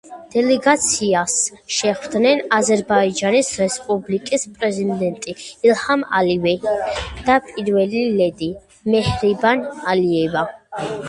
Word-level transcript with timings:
დელეგაციას 0.33 1.33
შეხვდნენ 1.79 2.39
აზერბაიჯანის 2.59 3.51
რესპუბლიკის 3.63 4.47
პრეზიდენტი 4.55 5.35
ილჰამ 5.69 6.07
ალიევი 6.21 6.55
და 7.29 7.37
პირველი 7.51 8.03
ლედი, 8.17 8.51
მეჰრიბან 8.95 9.65
ალიევა. 9.95 10.47